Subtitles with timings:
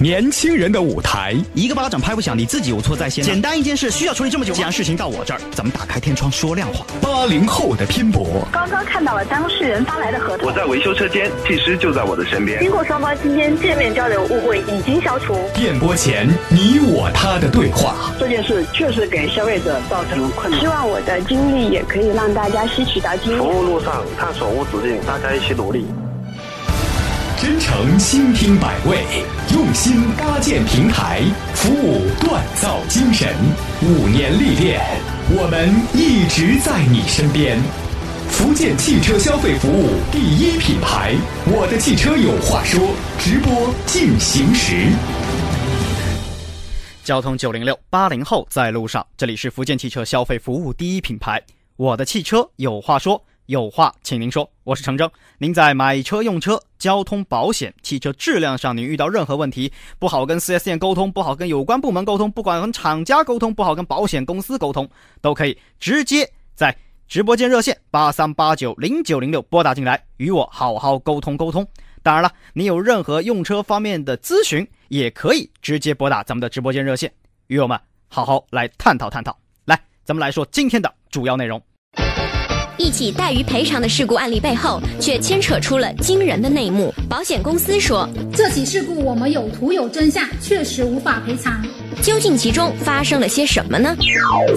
[0.00, 3.22] 年轻人的舞台，一个巴掌拍不响，你自己有错在先。
[3.22, 6.86] 简单一件事需要处理这么久，既然事情到我这儿，咱们打开天窗说亮话。
[7.02, 10.48] 八零后的拼搏，刚刚看到了当事人发来的合同。
[10.48, 12.60] 我在维修车间，技师就在我的身边。
[12.60, 15.36] 经过双方今天见面交流，误会已经消除。
[15.54, 20.58] 电波前你我他的对话，这件事确实给消费者造成困难。
[20.58, 23.38] 希望我的经历也可以让大家吸取到经验。
[23.38, 25.84] 服务路上探索无止境，大家一起努力。
[27.42, 31.22] 真诚倾听百味，用心搭建平台，
[31.54, 33.34] 服务锻造精神。
[33.80, 34.78] 五年历练，
[35.30, 37.58] 我们一直在你身边。
[38.28, 41.14] 福建汽车消费服务第一品牌，
[41.46, 42.78] 我的汽车有话说，
[43.18, 44.88] 直播进行时。
[47.02, 51.42] 交通九零六八零后在路上，这里是福建汽车消费服务第一品牌，
[51.76, 53.24] 我的汽车有话说。
[53.50, 55.10] 有话请您说，我是程铮。
[55.38, 64.88] 您在买车、用车、交通保险、汽车质量上，您遇到任何问题，不好跟 4S 店沟通，不好跟有关部门沟通，不管跟厂家沟通，不好跟保险公司沟通，
[65.20, 66.72] 都可以直接在
[67.08, 71.66] 直播间热线八三八九零九零六拨打进来，与我好好沟通沟通。
[72.04, 77.12] 当然了，你有任何用车方面的咨询，也可以直接拨打咱们的直播间热线，
[77.48, 77.76] 与我们
[78.06, 79.36] 好好来探讨探讨。
[79.64, 81.60] 来，咱们来说今天的主要内容。
[82.90, 86.92] 一起怠于赔偿的事故案例背后，却牵扯出了惊人的内幕。
[87.08, 91.64] 保险公司说，这起事故我们有图有真相，确实无法赔偿。
[92.02, 93.94] 究竟其中发生了些什么呢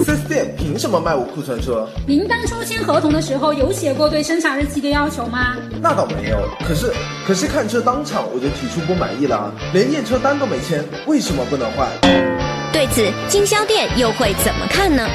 [0.04, 1.88] 四 S 店凭什么卖我库存车？
[2.08, 5.54] 您当初签合同的时候有写过对生产日期的要求吗？
[5.80, 6.36] 那倒没有。
[6.66, 6.92] 可是，
[7.24, 11.88] 可是看车当场我就提出不满意了，连验车单都没签，为什么不能换？
[12.72, 15.08] 对此，经销店又会怎么看呢？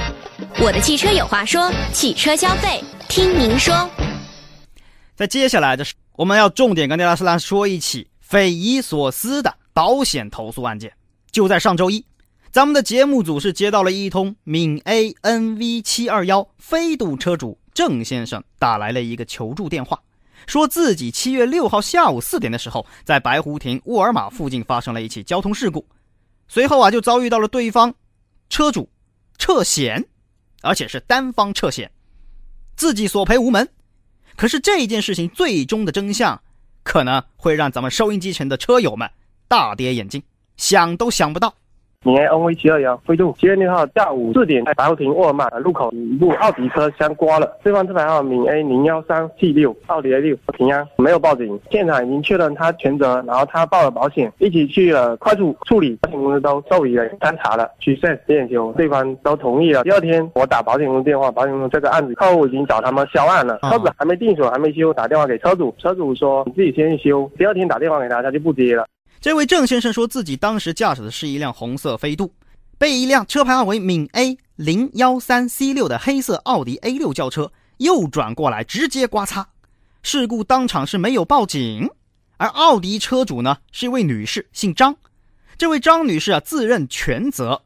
[0.62, 2.82] 我的汽车有话说，汽车消费。
[3.10, 3.90] 听您说，
[5.16, 10.94] 在接下来的，我们要重点跟大家来说一起匪夷所思的保险投诉案件。
[11.32, 12.06] 就在上周一，
[12.52, 20.00] 咱们的节目组是接到了一通闽 A N V 七二幺飞度车主郑先生打来了一个求助电话，
[20.46, 25.84] 说自己七月六号下午四点的时候，在白湖亭沃尔玛附近发生了一起交通事故，
[26.48, 27.92] 随后啊就遭遇到了对方
[28.52, 28.88] 车主
[29.40, 30.06] 撤险，
[30.62, 31.92] 而且是单方撤险。
[32.80, 33.68] 自己索赔无门，
[34.38, 36.42] 可是这件事情最终的真相，
[36.82, 39.12] 可能会让咱们收音机前的车友们
[39.50, 40.24] 大跌眼镜，
[40.56, 41.54] 想都想不到。
[42.06, 47.58] 闽 A N V 七二幺飞度，七月六号下午四点，在白湖亭沃尔玛路口，与一部奥迪车相刮了。
[47.62, 51.60] 对方车牌号闽 A 零幺三 T 六，奥迪 A 六，平安，没有报警。
[51.70, 59.84] 现场已经确认他全责，然后他报了保险，一起去了快速处理，保险公司都受理了勘查了，去 4S 店修，对方都同意了。
[59.84, 67.30] 第二天我打保险公司电话，保险公司这个案子客户已经找他们销案了，车子还没定损，还没修，打电话给车主，车主说你自己先去修。
[67.38, 68.86] 第二天打电话给他，他就不接了。
[69.22, 72.34] 这位郑先生说自己当时驾驶的是一辆红色飞度。
[72.78, 79.46] 被一辆车牌号为闽 A 零幺三 C 六的黑色奥迪 A 六轿车右转过来，直接刮擦。
[80.04, 81.90] 事故当场是没有报警，
[82.38, 84.96] 而奥迪车主呢是一位女士，姓张。
[85.58, 87.62] 这位张女士啊自认全责，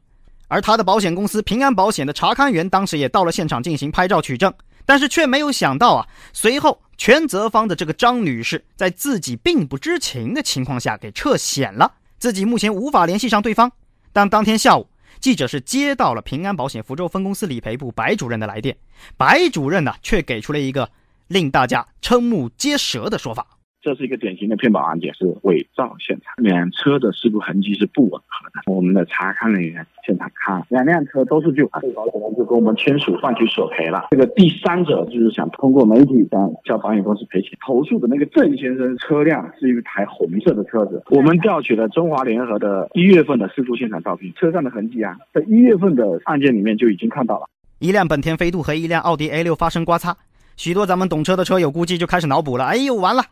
[0.48, 4.52] 而她的保险公司平安保险的查勘员当时也到了现场进行拍照取证，
[4.86, 13.72] 但是却没有想到啊，随后全责方的这个张女士在自己并不知情的情况下给撤险了，自己目前无法联系上对方。
[14.12, 14.88] 但当天下午。
[15.20, 18.76] 记者是接到了平安保险福州分公司理赔部白主任的来电，
[19.16, 20.90] 白主任呢却给出了一个
[21.28, 23.46] 令大家瞠目结舌的说法。
[23.84, 28.72] 这是一个典型的骗保案件，是伪造现场，两车的事故痕迹是不吻合的。
[28.72, 34.08] 我们的查勘人员现场看，两辆车都是旧款，保险公司跟我们签署换取索赔了。
[34.12, 37.50] 这个第三者就是想通过媒体向叫保险公司赔钱。
[37.60, 47.46] 投诉的那个郑先生车辆是一台红色的车子，我们调取了中华联合的一月份的事故现场照片，车上的痕迹啊，在一月份的案件里面就已经看到了。
[47.80, 50.16] 一辆本田飞度和一辆奥迪 A 六发生刮擦，
[50.56, 53.22] 许多咱们懂车的车友估计就开始脑补了，哎呦，完了。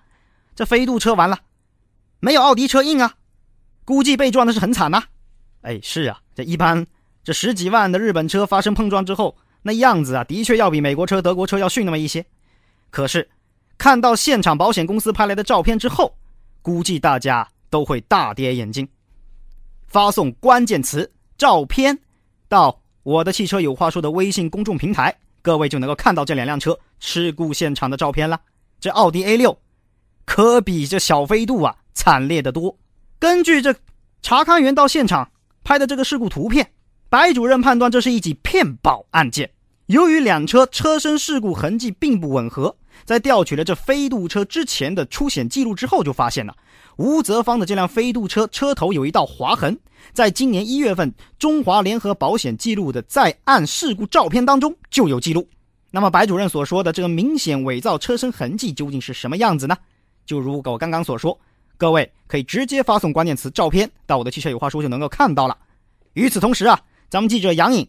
[0.55, 1.39] 这飞度车完了，
[2.21, 3.15] 没有奥迪车硬啊，
[3.85, 5.03] 估计被撞的是很惨呐。
[5.63, 6.87] 哎，是啊，这一般
[7.25, 12.25] 这十几万的日本车发生碰撞之后，那样子啊，的确要比美国车、德国车要逊那么一些。
[12.91, 13.29] 可是
[13.79, 16.15] 看到现场保险公司拍来的照片之后，
[16.61, 18.87] 估计大家都会大跌眼镜。
[19.87, 21.99] 发送关键词“照片”
[22.49, 28.41] 到我的汽车有话说的微信公众平台，各位就能够看到这两辆车事故现场的照片了。
[28.81, 29.57] 这奥迪 A 六。
[30.25, 32.77] 可比这小飞度啊惨烈的多。
[33.19, 33.75] 根据这
[34.23, 35.31] 查勘员到现场
[35.65, 36.71] 拍的这个事故图片，
[37.09, 39.51] 白主任判断这是一起骗保案件。
[39.87, 42.75] 由于两车车身事故痕迹并不吻合，
[43.05, 46.57] 在调取了这飞度车之前的出险记录之后，就发现了
[46.97, 49.79] 吴泽芳的这辆飞度车车头有一道划痕，
[50.15, 55.47] 在今年一月份中华联合保险记录的在案事故照片当中就有记录。
[55.91, 59.77] 那么白主任所说的这个明显伪造车身痕迹究竟是什么样子呢？
[60.25, 61.39] 就如我刚刚所说，
[61.77, 65.59] 各位可以直接发送关键词“照片”到我的汽车有话说就能够看到了。
[66.15, 66.81] 与此同时啊，
[67.11, 67.89] 咱们记者杨颖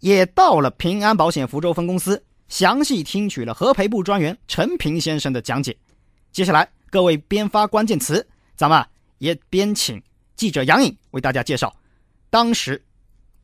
[0.00, 5.76] 也到了平安保险福州分公司，详细听取了核赔部专员陈平先生的讲解。
[6.32, 8.26] 接下来各位边发关键词，
[8.56, 8.84] 咱们
[9.18, 10.02] 也边请
[10.36, 11.74] 记者杨颖为大家介绍
[12.30, 12.82] 当时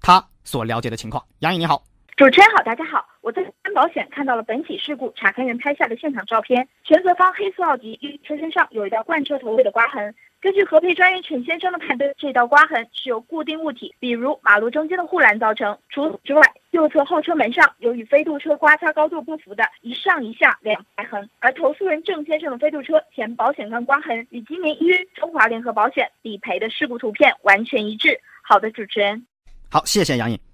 [0.01, 1.25] 他所了解的情况。
[1.41, 1.85] 杨颖你好。
[2.17, 6.67] 主持人好，大家好，我在安保险看到了本起事故查勘员拍下的现场照片。
[6.83, 10.15] 全责方黑色奥迪车身上有一道贯彻头尾的刮痕。
[10.41, 15.79] 根据核赔专员陈先生的判断，这道刮痕是由固定物体，比如马路中间的护栏造成。
[15.91, 16.41] 除此之外，
[16.71, 28.19] 右侧后车门上有与飞度车刮擦高度不符的一上一下两排痕，而投诉人郑先生的飞度车前保险杠刮痕与今年一月中华联合保险理赔的事故图片完全一致。
[28.41, 29.27] 好的，主持人，
[29.71, 30.46] 好，谢谢杨颖。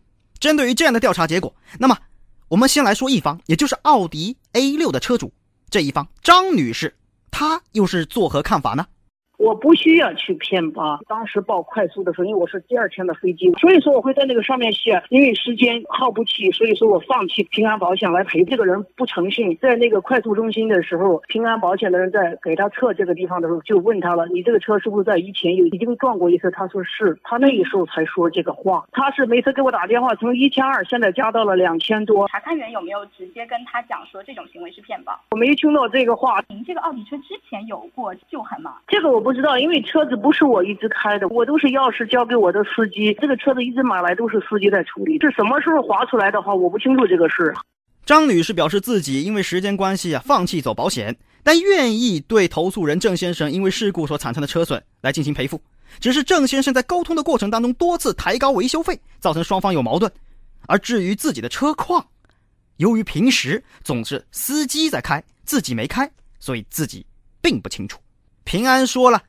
[0.42, 1.96] 针对于这样的调查结果，那么
[2.48, 5.32] 我们先来说一方，也就是奥迪 A 六的车主
[5.70, 6.92] 这一方，张女士，
[7.30, 8.84] 她又是作何看法呢？
[9.42, 11.00] 我不需要去骗保。
[11.08, 18.44] 当时报快速的时候，因为我是第二天的飞机，所以说我会在那个上面写，因为时间耗不起，所以说我放弃平安保险来赔。
[18.44, 27.18] 这个人不诚信，在那个快速中心的时候，平安保险的人在给他测这个地方的时候，就问他了：“你这个车是不是在以前有已经撞过一次？”他说是。
[27.24, 28.84] 他那个时候才说这个话。
[28.92, 32.28] 他是每次给我打电话，从一千二现在加到了两千多。
[32.28, 35.18] 查勘员有没有直接跟他讲说这种行为是骗保？
[35.32, 36.40] 我没听到这个话。
[36.48, 38.76] 您这个奥迪车之前有过旧痕吗？
[38.86, 39.31] 这个我不。
[39.32, 43.16] 不知道，因为车子不是我一直开的，我都是钥匙交给我的司机。
[43.18, 47.50] 这个车子一直买来都是司机在处理，是什么时候划出来的话，我不清楚这个事。
[48.04, 55.58] 张女士表示自己因为时间关系啊，放弃走保险，但愿意对投诉人郑先生因为事故所产生的车损来进行赔付。
[55.98, 60.12] 只是郑先生在沟通的过程当中多次抬高维修费，造成双方有矛盾。
[60.66, 62.06] 而至于自己的车况，
[62.76, 67.06] 由于平时总是司机在开，自己没开，所以自己
[67.40, 67.98] 并不清楚。
[68.44, 69.22] 平安说了，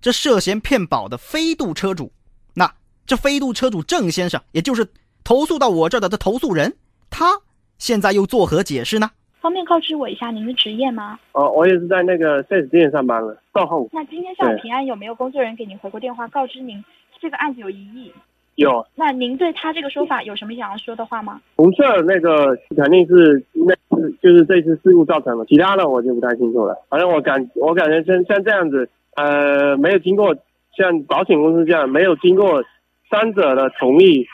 [0.00, 2.12] 这涉嫌骗保的飞度车主，
[2.54, 2.72] 那
[3.06, 4.86] 这飞度车主郑先生，也就是
[5.24, 6.76] 投诉到我这儿的这投诉人，
[7.10, 7.40] 他
[7.78, 9.10] 现在又作何解释呢？
[9.40, 11.18] 方便告知我一下您的职业吗？
[11.32, 13.88] 哦，我也是在那个 4S 店上班的，售后。
[13.92, 16.84] 那今天下午平安有没有工作人员给您回过电话，告知您
[17.20, 18.12] 这个案子有异议？
[18.56, 18.84] 有。
[18.94, 21.40] 那您对他这个说法有什么想要说的话吗？
[21.56, 23.74] 红色那个肯定是那。
[24.20, 26.76] 就是这次事故造成的，其他的我就不太清楚了。
[26.88, 30.34] 反正我感我感觉像像这样子，呃，没有经过
[30.76, 32.64] 像保险公司这样没有经过
[33.08, 34.26] 三者的同意，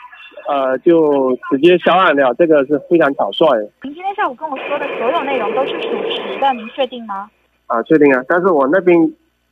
[0.47, 3.45] 呃，就直接销案掉，这个是非常草率。
[3.83, 7.29] 您今天下午跟我说的所有内容都是属实的，您确定吗？
[7.67, 8.23] 啊，确定啊。
[8.27, 8.97] 但是我那边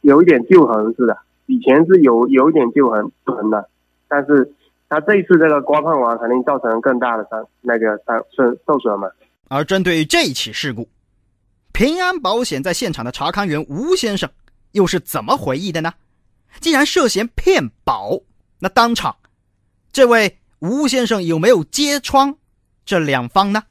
[0.01, 1.15] 有一点旧痕似的，
[1.45, 3.67] 以前是有有一点旧痕痕的，
[4.07, 4.49] 但是
[4.89, 9.10] 那这一次这个刮碰完，肯定造成更大的伤那个伤损受损嘛。
[9.50, 10.88] 而针对这一起事故，
[11.74, 14.30] 平安保险在现场的查勘员吴先生
[14.72, 15.94] 又是怎么回忆的呢？
[16.60, 18.19] 既然涉嫌骗保，
[18.60, 19.16] 那当场
[19.92, 22.36] 这位吴先生有没有揭穿
[22.86, 23.63] 这两方呢？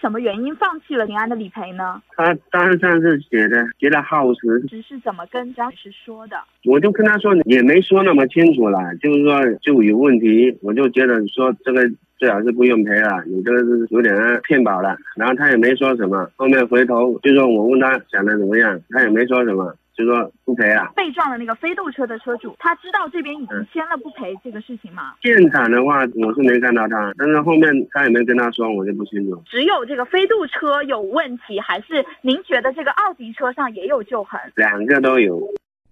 [0.00, 2.02] 什么原因放弃了平安的理赔呢？
[2.16, 6.36] 他单上是写的觉得耗时，只是怎么跟张女士说的？
[6.64, 11.82] 我就跟他说，也没说那么清楚了，就是说就有问题，我就觉得说这个。
[12.18, 14.12] 最好是不用赔了，你这个是有点
[14.42, 14.96] 骗保了。
[15.14, 20.92] 然后他也没说什么，后面回头就说我问他想的怎么样，他也没说什么，就说不赔了。
[20.94, 25.16] 被撞的那个飞度车的车主，他知道这边已经签了不赔这个事情吗？
[25.20, 29.42] 现场的话我是没看到他，但是后面他也没跟他说，我就不清楚。
[29.44, 34.40] 只有这个飞度车有问题，还是您觉得这个奥迪车上也有旧痕？
[34.54, 35.42] 两个都有。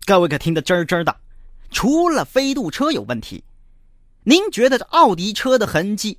[0.06, 1.12] 各位可听得真儿真儿的，
[1.72, 3.42] 除了飞度车有问题。
[4.22, 6.18] 您觉得这奥迪车的痕迹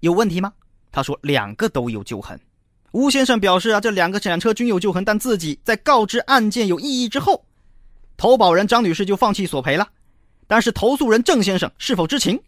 [0.00, 0.54] 有问题吗？
[0.90, 2.40] 他说两个都有旧痕。
[2.96, 7.44] 吴先生表示啊，这两个检车均有旧痕，但自己在告知案件有异议之后，
[8.16, 9.86] 投保人张女士就放弃索赔了。
[10.46, 12.40] 但是投诉人郑先生是否知情，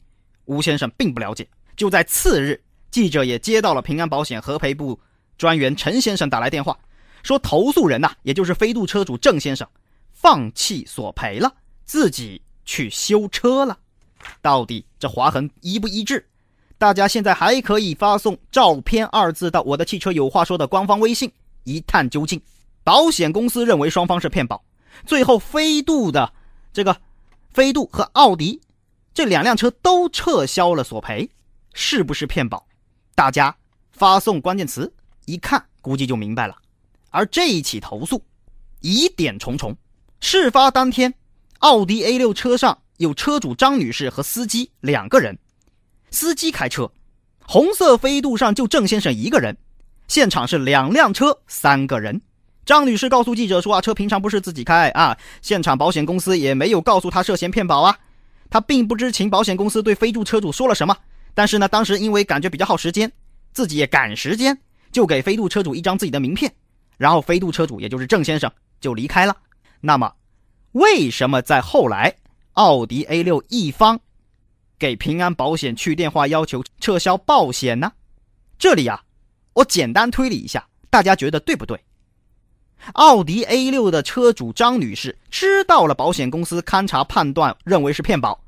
[0.47, 1.47] 吴先生并不了解。
[1.77, 2.59] 就在次日，
[2.91, 4.99] 记者也接到了平安保险核赔部
[5.37, 6.79] 专员陈先生打来电话，
[7.23, 9.69] 说投诉人呐，也就是飞度车主郑先生，
[10.15, 11.53] 放弃索赔了，
[11.85, 13.77] 自己去修车了。
[14.41, 16.27] 到底这划痕一不一致？
[16.79, 21.31] 大家现在还可以发送“照片”二字到我的汽车有话说的官方微信
[21.65, 22.41] 一探究竟。
[22.85, 24.63] 保险公司认为双方是骗保，
[25.05, 26.33] 最后飞度的
[26.73, 26.97] 这个
[27.53, 28.61] 飞度和奥迪
[29.13, 31.29] 这两辆车都撤销了索赔，
[31.75, 32.65] 是不是骗保？
[33.15, 33.55] 大家
[33.91, 34.91] 发送关键词
[35.27, 36.57] 一看，估计就明白了。
[37.11, 38.23] 而这一起投诉
[38.81, 39.77] 疑点重重。
[40.21, 41.13] 事发当天，
[41.59, 45.37] 奥迪 A6 车上有车主张女士和司机两个人，
[46.11, 46.91] 司机开车，
[47.45, 49.57] 红色飞度上就郑先生一个人，
[50.07, 52.21] 现场是两辆车三个人。
[52.65, 57.97] 张女士告诉记者说：“啊，车平常不是自己开啊，现场保险公司也没有告诉她涉嫌骗保啊，
[58.51, 60.97] 她并不知情保险公司对飞度车主说了什么。
[61.35, 63.11] 但是呢，当时因为感觉比较耗时间，
[63.53, 64.59] 自己也赶时间，
[64.93, 66.53] 就给飞度车主一张自己的名片，
[66.99, 68.51] 然后飞度车主也就是郑先生
[68.81, 69.35] 就离开了。
[69.81, 70.13] 那么，
[70.73, 72.15] 为什么在后来
[72.53, 73.99] 奥迪 A6 一方
[74.79, 77.91] 给平安保险去电话要求撤销保险呢？
[78.59, 79.03] 这里啊，
[79.55, 81.79] 我简单推理一下，大家觉得对不对？”
[82.95, 88.41] 奥迪 A6 的车主张女士知道了保险公司勘查判断认为是骗保，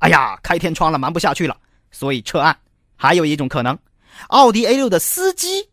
[0.00, 1.56] 哎呀，开天窗了，瞒不下去了，
[1.90, 2.56] 所以撤案。
[2.96, 3.78] 还有一种可能，
[4.28, 5.66] 奥迪 A6 的司机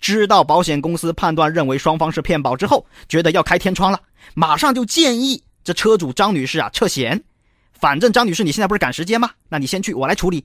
[0.00, 4.00] 知道保险公司判断认为双方是骗保之后，觉得要开天窗了，
[4.34, 7.22] 马上就建议这车主张女士啊撤险。
[7.80, 9.30] 反正张女士你现在不是赶时间吗？
[9.48, 10.44] 那你先去，我来处理。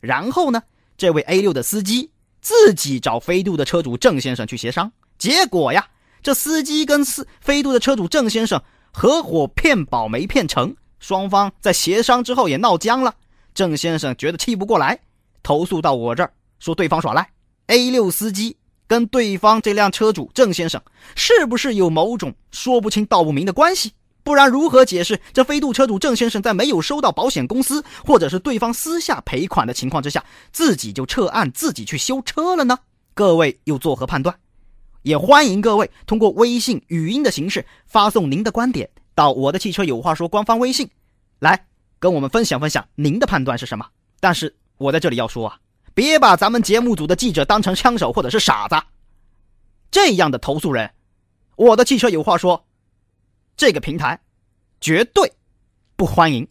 [0.00, 0.62] 然后呢，
[0.96, 2.10] 这位 A6 的司机
[2.40, 5.86] 自己找飞度的车主郑先生去协商，结果呀。
[6.22, 13.14] 这司机跟司飞度的车主郑先生合伙骗保没骗成，双方在协商之后也闹僵了。
[13.54, 14.98] 郑先生觉得气不过来，
[15.42, 17.26] 投诉到我这儿，说对方耍赖。
[17.68, 18.56] A6 司机
[18.86, 20.82] 跟对方这辆车主郑先生
[21.14, 23.92] 是不是有某种说不清道不明的关系？
[24.22, 32.78] 不然如何解释这飞度车主郑先生在没有收到保险公司或者是对方私下赔款的情况之下，自己就撤案自己去修车了呢？
[33.14, 34.34] 各位又作何判断？
[35.02, 40.88] 也欢迎各位通过微信语音的形式发送您的观点到我的汽车有话说官方微信，
[41.38, 41.66] 来
[41.98, 43.86] 跟我们分享分享您的判断是什么。
[44.20, 45.58] 但是我在这里要说啊，
[45.94, 48.76] 别把咱们节目组的记者当成枪手或者是傻子，
[49.90, 50.90] 这样的投诉人，
[51.56, 52.62] 我的汽车有话说，
[53.60, 54.18] 这个平台
[54.80, 55.30] 绝对
[55.94, 56.48] 不欢迎。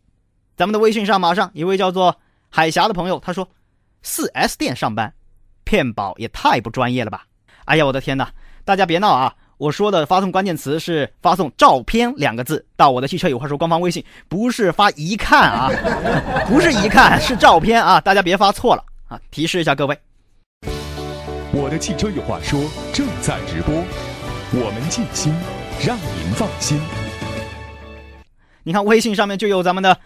[0.56, 2.16] 咱们的微信上马上一位叫做
[2.50, 3.50] 海霞的朋友他说
[4.04, 5.12] 四 S 店上班
[5.64, 7.26] 骗保也太不专业了吧。
[7.66, 8.30] 哎呀，我的天哪！
[8.64, 9.36] 大家别闹啊！
[9.58, 15.72] 我说的发送关键词是发送“照片”两个字到我的汽车有话说官方微信，不是发一看啊，
[16.48, 18.00] 不是一看，是照片啊！
[18.00, 19.20] 大家别发错了啊！
[19.32, 20.00] 提示一下各位，
[21.52, 22.62] 我的汽车有话说
[22.94, 23.74] 正在直播，
[24.54, 25.34] 我们尽心
[25.86, 26.80] 让您放心。
[28.64, 29.98] 你看微信上面就有咱们的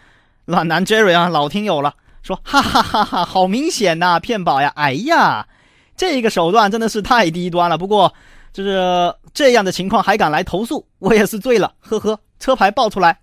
[0.46, 4.72] 暖男 Jerry 啊，老听友了，说哈哈哈哈，好明显呐，骗保呀！
[4.76, 5.48] 哎呀。
[5.96, 7.78] 这个手段真的是太低端了。
[7.78, 8.12] 不过，
[8.52, 11.72] 就是这样的情况还敢来投诉，我也是醉了。
[11.80, 13.20] 呵呵，车牌报出来，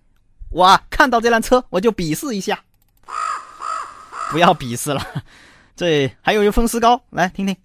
[0.50, 2.58] 我啊看到这辆车我就鄙视一下。
[4.30, 5.04] 不要鄙视了，
[5.74, 7.56] 这还有一风丝高，来听听。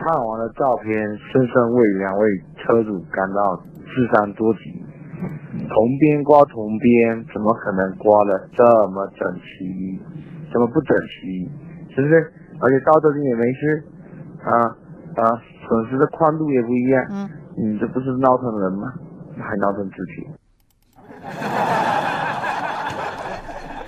[0.00, 0.96] 看完了照片，
[1.30, 2.26] 深深为两位
[2.56, 3.54] 车主感到
[3.84, 4.60] 智商多极。
[5.68, 10.00] 同边刮同边，怎么可能刮的这么整齐？
[10.50, 11.50] 怎么不整齐？
[11.94, 12.32] 是不是？
[12.60, 13.84] 而且到这里也没事。
[14.42, 14.72] 啊
[15.16, 15.36] 啊，
[15.68, 17.04] 损失的宽度也不一样。
[17.10, 17.28] 嗯，
[17.58, 18.90] 你这不是闹腾人吗？
[19.36, 20.26] 还闹腾自己。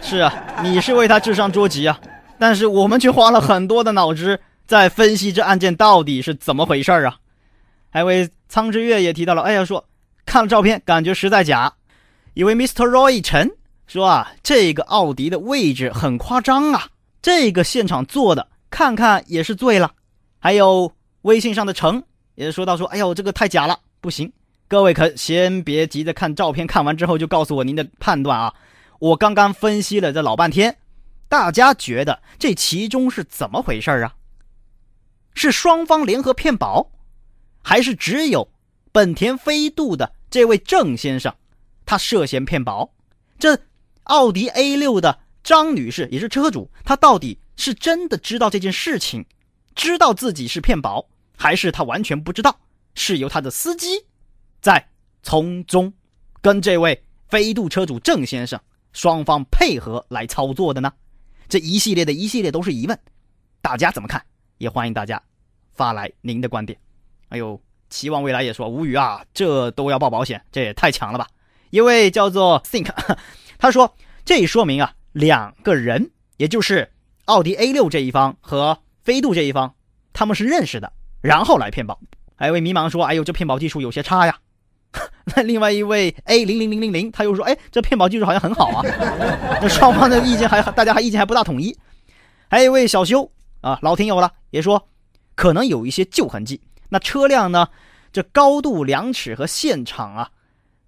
[0.02, 0.30] 是啊，
[0.62, 1.98] 你是为他智商捉急啊，
[2.38, 7.16] 但是我们却花了很多的脑汁在分析这案件到底是怎么回事啊。
[7.90, 9.84] 还位苍之月也提到了，哎呀，说
[10.24, 11.72] 看了照片感觉实在假。
[12.34, 12.88] 一位 Mr.
[12.88, 13.50] Roy 陈
[13.86, 16.88] 说啊，这个奥迪的位置很夸张啊，
[17.20, 19.92] 这个现场做的看看也是醉了。
[20.38, 20.90] 还有
[21.22, 22.02] 微信上的程
[22.34, 24.32] 也说到说，哎呦，这个太假了，不行。
[24.66, 28.54] 各位可先别急着看照片，看完之后就告诉我您的判断啊。
[28.98, 30.74] 我刚刚分析了这老半天，
[31.28, 34.14] 大家觉得这其中是怎么回事啊？
[35.34, 36.90] 是双方联合骗保，
[37.62, 38.48] 还是只有
[38.92, 41.34] 本田飞度的这位郑先生
[41.84, 42.90] 他涉嫌骗保？
[43.38, 43.58] 这
[44.04, 49.24] 奥迪 A6 的张女士也是车主，她到底是真的知道这件事情？
[49.74, 52.58] 知道自己是骗保，还是他完全不知道？
[52.94, 53.88] 是由他的司机
[54.60, 54.86] 在
[55.22, 55.90] 从中
[56.42, 58.60] 跟这位飞度车主郑先生
[58.92, 60.92] 双方配合来操作的呢？
[61.48, 62.98] 这一系列的一系列都是疑问，
[63.62, 64.22] 大家怎么看？
[64.58, 65.22] 也欢迎大家
[65.72, 66.78] 发来您的观点。
[67.28, 71.26] 哎呦，期望未来也说无语啊，这都要报保险，这也太强了吧！
[71.70, 72.90] 一位叫做 Think，
[73.58, 73.94] 他说
[74.24, 76.90] 这说明啊，两个人，也就是
[77.24, 78.78] 奥迪 A 六这一方和。
[79.02, 79.74] 飞度这一方，
[80.12, 81.98] 他们是认识的，然后来骗保。
[82.36, 84.38] 还有位迷茫说：“哎呦，这骗保技术有些差呀。
[85.34, 88.80] ”那另外一位 A 零零零零零，他又说：“哎，这骗保技术好像很好啊。
[89.60, 91.76] ”那双方的意见还大家还意见还不大统一。
[92.48, 93.28] 还有一位小修
[93.62, 94.88] 啊，老听友了，也说
[95.34, 96.60] 可能有一些旧痕迹。
[96.90, 97.68] 那车辆呢，
[98.12, 100.30] 这高度量尺和现场啊，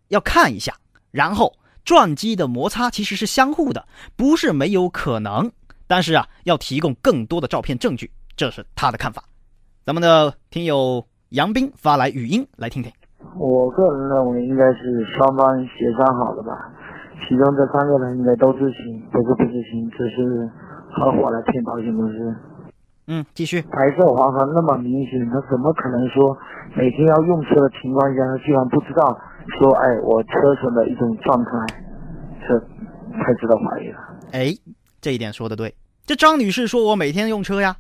[0.09, 0.75] 要看一下。
[1.11, 1.55] 然后
[1.85, 5.51] 撞击的摩擦其实是相互的，不是没有可能。
[5.87, 9.23] 但是啊，要提供更多的照片证据，这是他的看法。
[9.87, 12.91] 咱们的听友杨斌发来语音来听听。
[13.39, 16.73] 我个人认为应该是双方协商好的吧，
[17.29, 20.51] 其中这三个人应该都知情，不是不知情，只是
[20.91, 22.35] 合伙来骗保险公司。
[23.07, 23.61] 嗯，继续。
[23.63, 26.37] 白色划痕那么明显，他怎么可能说
[26.77, 29.19] 每天要用车的情况下，他居然不知道
[29.59, 30.31] 说，哎，我车
[30.63, 31.51] 身的一种状态，
[32.47, 32.59] 这
[33.23, 33.99] 太值得怀疑了。
[34.33, 34.55] 哎，
[35.01, 35.75] 这一点说的对。
[36.07, 37.77] 这张女士说我每天用车呀，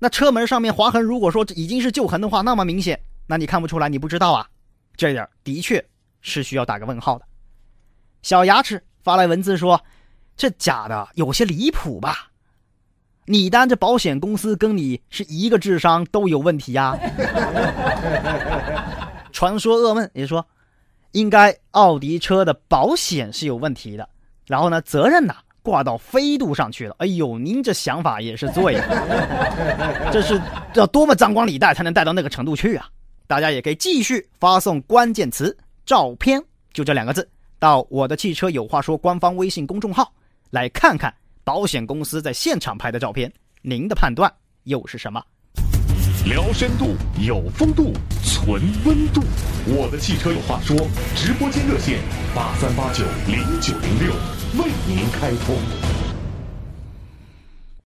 [0.00, 4.46] 那车门上面划痕，如果说已经是旧痕的话，那么明显，那你看不出来，你不知道啊？
[4.96, 5.84] 这点的确
[6.20, 7.24] 是需要打个问号的。
[8.22, 9.80] 小牙齿发来文字说
[10.36, 12.30] ：“这假的有些离谱吧？
[13.26, 16.96] 你当这保险公司跟你是一个智商都有问题呀？”
[19.32, 20.46] 传说噩梦也说，
[21.12, 24.08] 应该奥迪车的保险是有问题的，
[24.46, 26.94] 然后呢，责任呢挂到飞度上去了。
[27.00, 30.40] 哎呦，您这想法也是醉了， 这是
[30.74, 32.88] 要多么张冠李戴才能带到那个程度去啊？
[33.26, 35.54] 大家也可以继续发送关键词
[35.84, 36.40] “照片”，
[36.72, 37.28] 就这两个字，
[37.58, 40.10] 到我的汽车有话说官方微信公众号，
[40.50, 41.12] 来看看
[41.46, 44.28] 保险公司在现场拍的照片，您的判断
[44.64, 45.22] 又是什么？
[46.24, 47.92] 聊深度，有风度，
[48.24, 49.22] 存温度。
[49.64, 50.76] 我的汽车有话说，
[51.14, 52.00] 直播间热线
[52.34, 54.12] 八三八九零九零六
[54.60, 55.95] 为您开通。